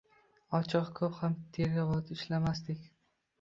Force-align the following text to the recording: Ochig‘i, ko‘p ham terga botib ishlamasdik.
Ochig‘i, 0.59 0.79
ko‘p 0.99 1.19
ham 1.19 1.35
terga 1.59 1.85
botib 1.91 2.17
ishlamasdik. 2.21 2.83